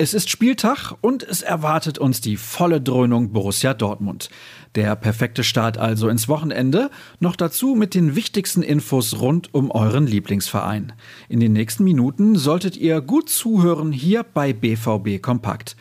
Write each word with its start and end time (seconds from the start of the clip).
Es 0.00 0.14
ist 0.14 0.30
Spieltag 0.30 0.94
und 1.00 1.24
es 1.24 1.42
erwartet 1.42 1.98
uns 1.98 2.20
die 2.20 2.36
volle 2.36 2.80
Dröhnung 2.80 3.32
Borussia 3.32 3.74
Dortmund. 3.74 4.30
Der 4.76 4.94
perfekte 4.94 5.42
Start 5.42 5.76
also 5.76 6.08
ins 6.08 6.28
Wochenende, 6.28 6.92
noch 7.18 7.34
dazu 7.34 7.74
mit 7.74 7.96
den 7.96 8.14
wichtigsten 8.14 8.62
Infos 8.62 9.18
rund 9.20 9.52
um 9.52 9.72
euren 9.72 10.06
Lieblingsverein. 10.06 10.92
In 11.28 11.40
den 11.40 11.52
nächsten 11.52 11.82
Minuten 11.82 12.36
solltet 12.36 12.76
ihr 12.76 13.00
gut 13.00 13.28
zuhören 13.28 13.90
hier 13.90 14.22
bei 14.22 14.52
BVB 14.52 15.20
Kompakt. 15.20 15.74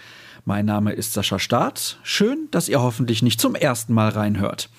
Mein 0.45 0.65
Name 0.65 0.93
ist 0.93 1.13
Sascha 1.13 1.37
Staat. 1.37 1.99
Schön, 2.01 2.47
dass 2.49 2.69
ihr 2.69 2.81
hoffentlich 2.81 3.21
nicht 3.21 3.39
zum 3.39 3.53
ersten 3.53 3.93
Mal 3.93 4.09
reinhört. 4.09 4.71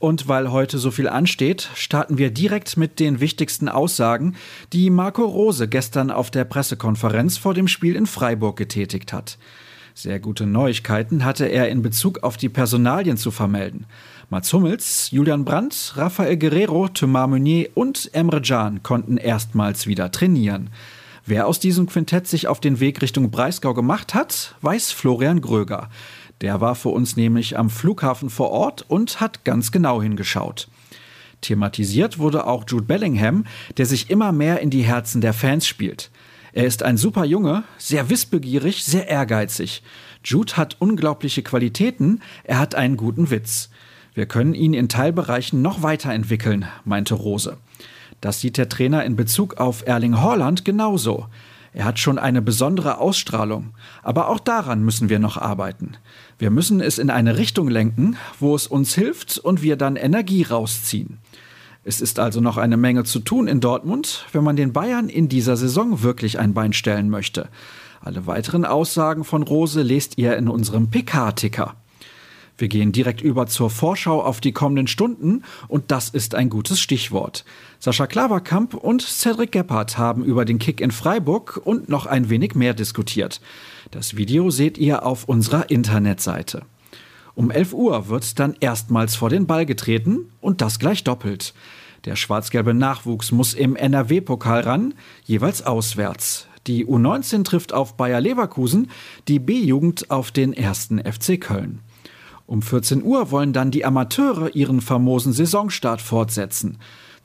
Und 0.00 0.28
weil 0.28 0.50
heute 0.50 0.78
so 0.78 0.90
viel 0.90 1.08
ansteht, 1.08 1.68
starten 1.74 2.16
wir 2.16 2.30
direkt 2.30 2.78
mit 2.78 3.00
den 3.00 3.20
wichtigsten 3.20 3.68
Aussagen, 3.68 4.34
die 4.72 4.88
Marco 4.88 5.26
Rose 5.26 5.68
gestern 5.68 6.10
auf 6.10 6.30
der 6.30 6.44
Pressekonferenz 6.44 7.36
vor 7.36 7.52
dem 7.52 7.68
Spiel 7.68 7.94
in 7.94 8.06
Freiburg 8.06 8.56
getätigt 8.56 9.12
hat. 9.12 9.36
Sehr 9.94 10.18
gute 10.18 10.46
Neuigkeiten 10.46 11.26
hatte 11.26 11.44
er 11.44 11.68
in 11.68 11.82
Bezug 11.82 12.22
auf 12.22 12.38
die 12.38 12.48
Personalien 12.48 13.18
zu 13.18 13.30
vermelden. 13.30 13.84
Mats 14.30 14.50
Hummels, 14.54 15.10
Julian 15.10 15.44
Brandt, 15.44 15.92
Rafael 15.96 16.38
Guerrero, 16.38 16.88
Thomas 16.88 17.28
Meunier 17.28 17.68
und 17.74 18.08
Emre 18.14 18.40
Can 18.40 18.82
konnten 18.82 19.18
erstmals 19.18 19.86
wieder 19.86 20.10
trainieren. 20.10 20.70
Wer 21.26 21.46
aus 21.46 21.60
diesem 21.60 21.86
Quintett 21.86 22.26
sich 22.26 22.48
auf 22.48 22.60
den 22.60 22.80
Weg 22.80 23.02
Richtung 23.02 23.30
Breisgau 23.30 23.74
gemacht 23.74 24.14
hat, 24.14 24.54
weiß 24.62 24.92
Florian 24.92 25.42
Gröger. 25.42 25.90
Der 26.40 26.60
war 26.60 26.74
für 26.74 26.88
uns 26.88 27.16
nämlich 27.16 27.58
am 27.58 27.70
Flughafen 27.70 28.30
vor 28.30 28.50
Ort 28.50 28.84
und 28.88 29.20
hat 29.20 29.44
ganz 29.44 29.72
genau 29.72 30.00
hingeschaut. 30.00 30.68
Thematisiert 31.40 32.18
wurde 32.18 32.46
auch 32.46 32.64
Jude 32.66 32.84
Bellingham, 32.84 33.44
der 33.76 33.86
sich 33.86 34.10
immer 34.10 34.32
mehr 34.32 34.60
in 34.60 34.70
die 34.70 34.82
Herzen 34.82 35.20
der 35.20 35.32
Fans 35.32 35.66
spielt. 35.66 36.10
Er 36.52 36.64
ist 36.64 36.82
ein 36.82 36.96
super 36.96 37.24
Junge, 37.24 37.64
sehr 37.78 38.10
wissbegierig, 38.10 38.84
sehr 38.84 39.08
ehrgeizig. 39.08 39.82
Jude 40.24 40.56
hat 40.56 40.76
unglaubliche 40.80 41.42
Qualitäten, 41.42 42.20
er 42.44 42.58
hat 42.58 42.74
einen 42.74 42.96
guten 42.96 43.30
Witz. 43.30 43.70
Wir 44.14 44.26
können 44.26 44.54
ihn 44.54 44.74
in 44.74 44.88
Teilbereichen 44.88 45.62
noch 45.62 45.82
weiterentwickeln, 45.82 46.66
meinte 46.84 47.14
Rose. 47.14 47.56
Das 48.20 48.40
sieht 48.40 48.58
der 48.58 48.68
Trainer 48.68 49.04
in 49.04 49.16
Bezug 49.16 49.58
auf 49.58 49.86
Erling 49.86 50.20
Haaland 50.20 50.64
genauso. 50.64 51.26
Er 51.72 51.84
hat 51.84 51.98
schon 51.98 52.18
eine 52.18 52.42
besondere 52.42 52.98
Ausstrahlung, 52.98 53.74
aber 54.02 54.28
auch 54.28 54.40
daran 54.40 54.84
müssen 54.84 55.08
wir 55.08 55.18
noch 55.18 55.36
arbeiten. 55.36 55.92
Wir 56.38 56.50
müssen 56.50 56.80
es 56.80 56.98
in 56.98 57.10
eine 57.10 57.38
Richtung 57.38 57.68
lenken, 57.68 58.16
wo 58.40 58.54
es 58.54 58.66
uns 58.66 58.94
hilft 58.94 59.38
und 59.38 59.62
wir 59.62 59.76
dann 59.76 59.96
Energie 59.96 60.42
rausziehen. 60.42 61.18
Es 61.84 62.00
ist 62.00 62.18
also 62.18 62.40
noch 62.40 62.58
eine 62.58 62.76
Menge 62.76 63.04
zu 63.04 63.20
tun 63.20 63.46
in 63.46 63.60
Dortmund, 63.60 64.26
wenn 64.32 64.44
man 64.44 64.56
den 64.56 64.72
Bayern 64.72 65.08
in 65.08 65.28
dieser 65.28 65.56
Saison 65.56 66.02
wirklich 66.02 66.38
ein 66.38 66.54
Bein 66.54 66.72
stellen 66.72 67.08
möchte. 67.08 67.48
Alle 68.00 68.26
weiteren 68.26 68.64
Aussagen 68.64 69.24
von 69.24 69.42
Rose 69.42 69.82
lest 69.82 70.18
ihr 70.18 70.36
in 70.36 70.48
unserem 70.48 70.90
PK-Ticker. 70.90 71.76
Wir 72.60 72.68
gehen 72.68 72.92
direkt 72.92 73.22
über 73.22 73.46
zur 73.46 73.70
Vorschau 73.70 74.22
auf 74.22 74.42
die 74.42 74.52
kommenden 74.52 74.86
Stunden 74.86 75.44
und 75.66 75.90
das 75.90 76.10
ist 76.10 76.34
ein 76.34 76.50
gutes 76.50 76.78
Stichwort. 76.78 77.46
Sascha 77.78 78.06
Klaverkamp 78.06 78.74
und 78.74 79.00
Cedric 79.00 79.52
Gebhardt 79.52 79.96
haben 79.96 80.22
über 80.22 80.44
den 80.44 80.58
Kick 80.58 80.82
in 80.82 80.90
Freiburg 80.90 81.58
und 81.64 81.88
noch 81.88 82.04
ein 82.04 82.28
wenig 82.28 82.54
mehr 82.54 82.74
diskutiert. 82.74 83.40
Das 83.92 84.18
Video 84.18 84.50
seht 84.50 84.76
ihr 84.76 85.06
auf 85.06 85.24
unserer 85.24 85.70
Internetseite. 85.70 86.60
Um 87.34 87.50
11 87.50 87.72
Uhr 87.72 88.08
wird 88.08 88.38
dann 88.38 88.54
erstmals 88.60 89.16
vor 89.16 89.30
den 89.30 89.46
Ball 89.46 89.64
getreten 89.64 90.30
und 90.42 90.60
das 90.60 90.78
gleich 90.78 91.02
doppelt. 91.02 91.54
Der 92.04 92.14
schwarz-gelbe 92.14 92.74
Nachwuchs 92.74 93.32
muss 93.32 93.54
im 93.54 93.74
NRW-Pokal 93.74 94.60
ran, 94.60 94.92
jeweils 95.24 95.62
auswärts. 95.64 96.46
Die 96.66 96.84
U19 96.84 97.42
trifft 97.42 97.72
auf 97.72 97.96
Bayer 97.96 98.20
Leverkusen, 98.20 98.90
die 99.28 99.38
B-Jugend 99.38 100.10
auf 100.10 100.30
den 100.30 100.52
ersten 100.52 100.98
FC 100.98 101.40
Köln. 101.40 101.80
Um 102.50 102.62
14 102.62 103.04
Uhr 103.04 103.30
wollen 103.30 103.52
dann 103.52 103.70
die 103.70 103.84
Amateure 103.84 104.56
ihren 104.56 104.80
famosen 104.80 105.32
Saisonstart 105.32 106.02
fortsetzen. 106.02 106.78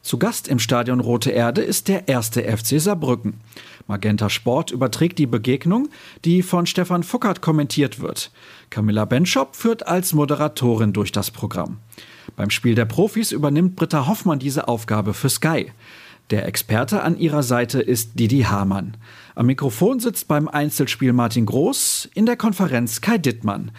Zu 0.03 0.19
Gast 0.19 0.47
im 0.47 0.59
Stadion 0.59 1.00
Rote 1.00 1.31
Erde 1.31 1.63
ist 1.63 1.88
der 1.88 2.08
erste 2.08 2.44
FC 2.44 2.80
Saarbrücken. 2.80 3.41
Magenta 3.88 4.30
Sport 4.30 4.69
überträgt 4.69 5.18
die 5.18 5.25
Begegnung, 5.25 5.90
die 6.25 6.44
von 6.44 6.68
Stefan 6.68 7.02
Fuckert 7.02 7.41
kommentiert 7.41 8.00
wird. 8.00 8.30
Camilla 8.69 9.06
Benschop 9.06 9.56
führt 9.56 9.88
als 9.88 10.13
Moderatorin 10.13 10.94
durch 10.94 11.12
das 11.12 11.31
Programm. 11.31 11.80
Beim 12.36 12.52
Spiel 12.52 12.75
der 12.75 12.86
Profis 12.86 13.31
übernimmt 13.31 13.75
Britta 13.75 14.06
Hoffmann 14.06 14.38
diese 14.38 14.68
Aufgabe 14.68 15.16
für 15.16 15.30
Sky. 15.30 15.72
Der 16.30 16.46
Experte 16.46 17.02
an 17.02 17.18
ihrer 17.18 17.42
Seite 17.42 17.81
ist 17.81 18.19
Didi 18.19 18.42
Hamann. 18.42 18.96
Am 19.34 19.47
Mikrofon 19.47 20.00
sitzt 20.00 20.28
beim 20.28 20.47
Einzelspiel 20.47 21.13
Martin 21.13 21.47
Groß, 21.47 22.09
in 22.13 22.28
der 22.28 22.38
Konferenz 22.38 23.02
Kai 23.02 23.18
Dittmann. 23.18 23.72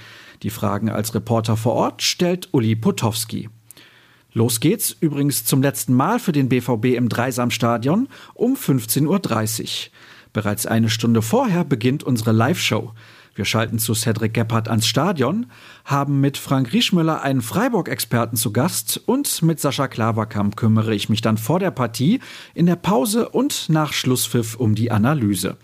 Die 0.43 0.51
Fragen 0.51 0.91
als 0.91 1.15
Reporter 1.15 1.57
vor 1.57 1.73
Ort 1.75 2.03
stellt 2.03 2.49
Uli 2.53 2.77
Potowski. 2.77 3.49
Los 4.33 4.61
geht's 4.61 4.95
übrigens 5.01 5.45
zum 5.47 5.63
letzten 5.63 5.95
Mal 5.95 6.19
für 6.19 6.33
den 6.33 6.51
BVB 6.51 6.97
im 6.97 7.09
Dreisamstadion 7.09 8.09
um 8.35 8.55
15.30 8.55 9.63
Uhr. 9.63 9.69
Bereits 10.35 10.67
eine 10.67 10.91
Stunde 10.91 11.23
vorher 11.23 11.65
beginnt 11.65 12.05
unsere 12.05 12.33
Live-Show. 12.33 12.93
Wir 13.35 13.47
schalten 13.47 13.79
zu 13.79 13.95
Cedric 13.95 14.35
Gebhardt 14.35 14.69
ans 14.69 14.87
Stadion, 14.87 15.47
haben 15.85 16.21
mit 16.21 16.37
Frank 16.37 16.73
Rieschmüller 16.73 17.23
einen 17.23 17.41
Freiburg-Experten 17.41 18.37
zu 18.37 18.53
Gast 18.53 19.01
und 19.07 19.43
mit 19.43 19.61
Sascha 19.61 19.89
Klaverkamp 19.89 20.57
kümmere 20.57 20.95
ich 20.95 21.09
mich 21.09 21.23
dann 21.23 21.39
vor 21.39 21.59
der 21.59 21.71
Partie, 21.71 22.21
in 22.53 22.67
der 22.67 22.77
Pause 22.77 23.31
und 23.31 23.71
nach 23.71 23.95
Schlusspfiff 23.95 24.57
um 24.57 24.75
die 24.75 24.91
Analyse. 24.91 25.57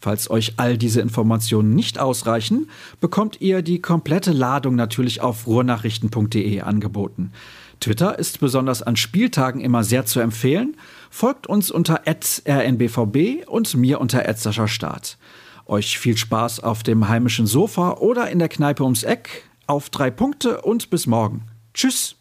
Falls 0.00 0.30
euch 0.30 0.54
all 0.56 0.78
diese 0.78 1.00
Informationen 1.00 1.74
nicht 1.74 1.98
ausreichen, 1.98 2.70
bekommt 3.00 3.40
ihr 3.40 3.60
die 3.60 3.82
komplette 3.82 4.32
Ladung 4.32 4.74
natürlich 4.74 5.20
auf 5.20 5.46
ruhrnachrichten.de 5.46 6.62
angeboten. 6.62 7.32
Twitter 7.80 8.18
ist 8.18 8.40
besonders 8.40 8.82
an 8.82 8.96
Spieltagen 8.96 9.60
immer 9.60 9.84
sehr 9.84 10.06
zu 10.06 10.20
empfehlen. 10.20 10.76
Folgt 11.10 11.46
uns 11.46 11.70
unter 11.70 12.02
rnbvb 12.06 13.46
und 13.46 13.74
mir 13.74 14.00
unter 14.00 14.22
Start. 14.68 15.18
Euch 15.66 15.98
viel 15.98 16.16
Spaß 16.16 16.60
auf 16.60 16.82
dem 16.82 17.08
heimischen 17.08 17.46
Sofa 17.46 17.92
oder 17.92 18.30
in 18.30 18.38
der 18.38 18.48
Kneipe 18.48 18.82
ums 18.82 19.02
Eck. 19.02 19.44
Auf 19.66 19.88
drei 19.88 20.10
Punkte 20.10 20.62
und 20.62 20.90
bis 20.90 21.06
morgen. 21.06 21.42
Tschüss. 21.74 22.19